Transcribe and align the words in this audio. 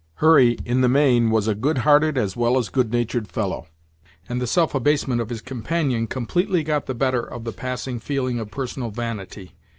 Hurry, 0.15 0.57
in 0.65 0.81
the 0.81 0.89
main, 0.89 1.29
was 1.29 1.47
a 1.47 1.53
good 1.53 1.77
hearted 1.85 2.17
as 2.17 2.35
well 2.35 2.57
as 2.57 2.69
good 2.69 2.91
natured 2.91 3.27
fellow; 3.27 3.67
and 4.27 4.41
the 4.41 4.47
self 4.47 4.73
abasement 4.73 5.21
of 5.21 5.29
his 5.29 5.41
companion 5.41 6.07
completely 6.07 6.63
got 6.63 6.87
the 6.87 6.95
better 6.95 7.21
of 7.21 7.43
the 7.43 7.53
passing 7.53 7.99
feeling 7.99 8.39
of 8.39 8.49
personal 8.49 8.89
vanity. 8.89 9.53